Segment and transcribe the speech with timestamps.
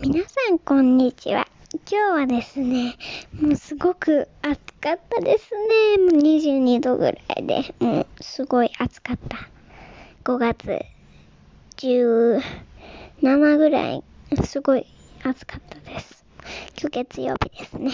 [0.00, 1.46] 皆さんこんにちは。
[1.90, 2.96] 今日はですね、
[3.40, 5.50] もうすごく暑かったです
[5.98, 6.12] ね。
[6.12, 9.48] もう22度ぐらいで、もうすごい暑かった。
[10.24, 10.80] 5月
[11.76, 14.02] 17ぐらい、
[14.44, 14.84] すごい
[15.22, 16.24] 暑かったです。
[16.80, 17.92] 今日月曜日ですね。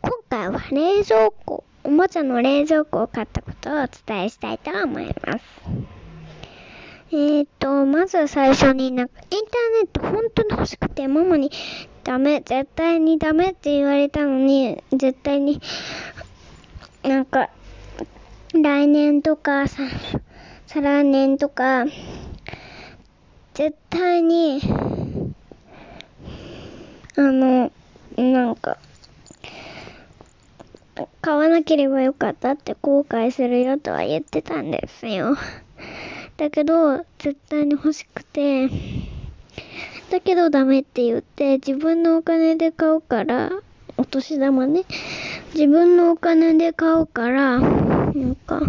[0.00, 5.92] 今回は冷蔵庫、おもちゃの冷蔵庫を買ったことをお伝えしたいと思います。
[7.14, 9.40] えーと、まず最初になんかインター
[9.74, 11.50] ネット本当にしくて、ママに
[12.02, 15.60] ダメ、絶対にダメって言われたのに、絶対に、
[17.02, 17.50] なんか、
[18.54, 19.82] 来年とかさ、
[20.66, 21.84] 再来年とか、
[23.54, 24.60] 絶対に、
[27.16, 27.70] あの、
[28.16, 28.78] なんか、
[31.20, 35.36] 買わなければよかったって後悔するよとは言ってたんですよ。
[36.38, 38.68] だけど、絶対に欲しくて、
[40.12, 43.50] だけどダメって言って、自分のお金で買うから、
[43.96, 44.84] お年玉ね。
[45.54, 47.66] 自分のお金で買うから、な
[48.10, 48.60] んか、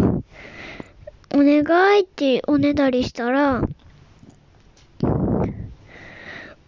[1.34, 3.60] お願いっておねだりしたら、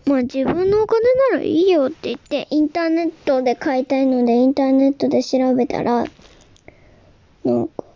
[0.05, 6.05] まあ自分のお金ならいいよって言って、インターネットで買いたいので、インターネットで調べたら、
[7.45, 7.87] なんか、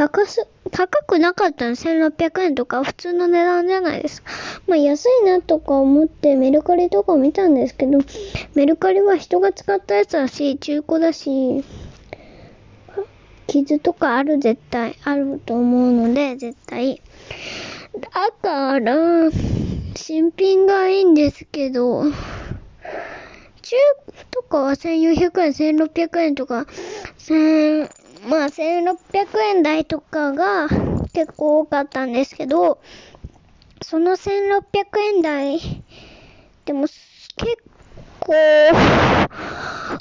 [0.00, 4.30] 高す、高くなかったの ?1600 円とか普通の値段じゃないですか。
[4.66, 7.98] まあ安いなとか思ってメルカリとか見たんですけど、
[8.54, 11.62] メルカリは人が使ったやつだし、中古だし、
[13.46, 17.02] 傷とかある絶対あると思うので、絶対。
[18.00, 18.08] だ
[18.40, 19.30] から、
[19.96, 22.12] 新品がいいんですけど、中
[24.06, 26.64] 古とかは1400円、1600円とか、
[27.18, 27.90] 1000、
[28.28, 30.68] まあ1600円台とかが
[31.12, 32.80] 結構多かったんですけど、
[33.82, 34.62] その1600
[35.16, 35.58] 円台
[36.66, 36.98] でも結
[38.20, 38.32] 構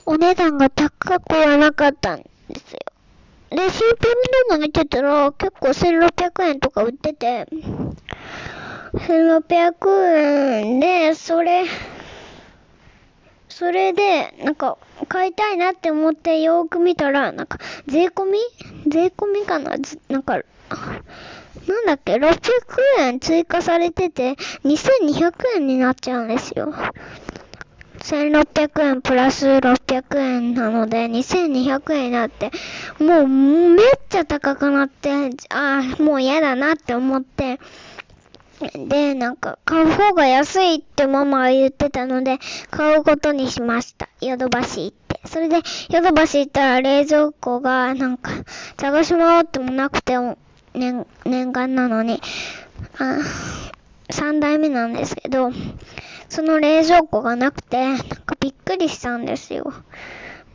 [0.05, 2.79] お値段が高くはなかったんですよ。
[3.51, 4.13] で、シンプル
[4.49, 7.47] のも見てたら結構1600円とか売ってて、
[8.93, 11.63] 1600円で、それ、
[13.49, 14.77] それで、なんか、
[15.07, 18.39] 買いたいなって思ってよーく見たら、なんか、税込み？
[18.87, 19.75] 税込みかな？
[20.07, 20.39] なんか、
[21.67, 22.37] なんだっけ ?600
[22.99, 26.73] 円追加されてて、2200円になっちゃうんですよ。
[27.99, 32.51] 1600円プラス600円なので、2200円になって、
[32.99, 35.11] もうめっちゃ高くなって、
[35.49, 37.59] ああ、もう嫌だなって思って、
[38.87, 42.39] で、なんか、買う方が安いってママが言ってたので、
[42.69, 44.09] 買うことにしました。
[44.21, 45.21] ヨドバシ行って。
[45.25, 48.31] それで、ヨドバシ行ったら冷蔵庫が、なんか、
[48.77, 50.15] 探し回ってもなくて、
[50.73, 52.21] 年、念願なのに、
[52.97, 53.19] あ、
[54.09, 55.51] 3代目なんですけど、
[56.27, 59.73] その冷蔵庫がなくて、なんかびっくりしたんですよ。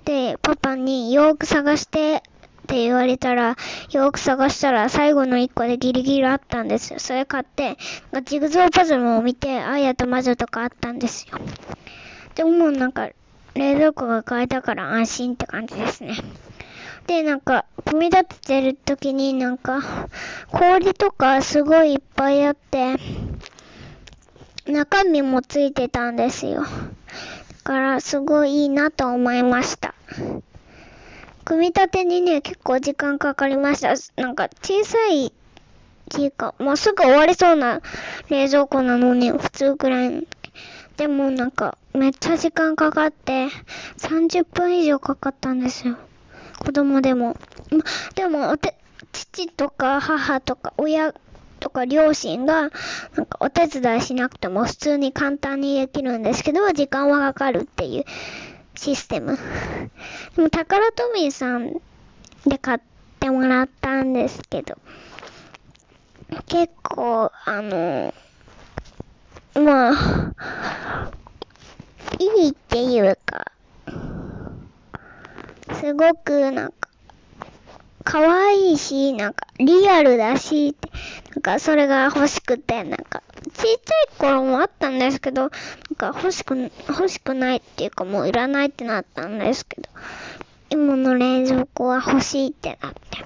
[0.05, 2.23] で、パパによく探して
[2.65, 3.57] って言われたら、
[3.91, 6.99] よく探したら最後の1個でギリギリあったんですよ。
[6.99, 7.77] それ買って、
[8.25, 11.39] ジグゾーパズルを見て、アーヤと魔女とかあったんですよ。
[12.35, 13.11] でもなんか、
[13.55, 16.17] 冷蔵庫が買えたから安心って感じですね。
[17.07, 20.09] で、なんか、組み立ててる時になんか、
[20.51, 22.97] 氷とかすごいいっぱいあって、
[24.67, 26.63] 中身もついてたんですよ。
[26.63, 26.67] だ
[27.63, 29.95] から、すごいいいなと思いました。
[31.45, 33.95] 組み立てにね、結構時間かかりました。
[34.21, 35.33] なんか、小さい、っ
[36.11, 37.81] ていうか、もうすぐ終わりそうな
[38.29, 40.27] 冷蔵庫なのに、普通くらい。
[40.97, 43.49] でもなんか、めっちゃ時間かかって、
[43.99, 45.97] 30分以上かかったんですよ。
[46.59, 47.37] 子供でも。
[48.15, 48.77] でも、おて、
[49.13, 51.15] 父とか母とか親
[51.61, 52.71] とか両親が、
[53.17, 58.05] なんかお手伝いしなくても普通に簡単にできるんですけど、時間はかかるっていう
[58.75, 59.39] システム。
[60.37, 61.81] でも、タカラトミーさん
[62.47, 62.79] で買っ
[63.21, 64.77] てもらったんですけど、
[66.47, 68.15] 結構、あの、
[69.55, 71.11] まあ、
[72.19, 73.53] いいっていうか、
[75.81, 76.89] すごくなんか、
[78.05, 80.77] 可愛いし、なんか、リアルだし、
[81.35, 83.79] なんか、それが欲しくて、なんか、ちっちゃい
[84.19, 85.51] 頃もあったんですけど、なん
[85.97, 89.89] か、欲しく、欲しくないっていうか、もういらないってなったんですけど、
[90.71, 93.25] 今の冷蔵庫は欲しいってなって、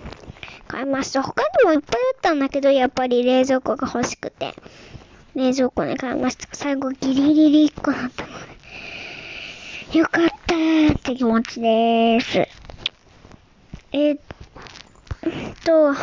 [0.67, 1.23] 買いました。
[1.23, 4.55] 他にもいっぱいあったんだけど、やっぱり冷蔵庫が欲しくて、
[5.35, 6.49] 冷蔵庫に買いました。
[6.53, 8.33] 最後、ギリギリ1個だったの
[9.93, 12.49] で、よかったーって気持ちでーす。
[13.93, 14.19] えっ
[15.65, 15.95] と、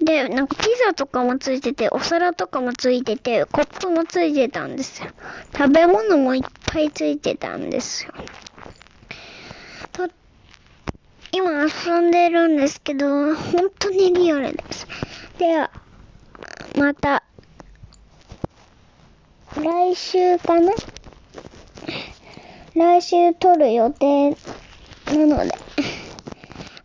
[0.00, 5.10] で、なんかピザとかもついてて、お皿とかもついてて、コップもついてたんですよ。
[5.56, 8.14] 食べ物もいっぱいついてたんですよ。
[9.92, 10.08] と、
[11.32, 14.86] 今遊んでるんですけど、本当にリアルです。
[15.38, 15.70] では、
[16.78, 17.22] また、
[19.56, 20.72] 来週かな？
[22.74, 24.36] 来週撮る予定な
[25.26, 25.52] ので、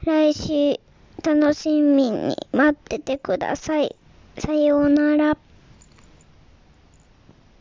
[0.03, 0.79] 来週
[1.25, 3.95] 楽しみに待っててください。
[4.37, 5.37] さようなら。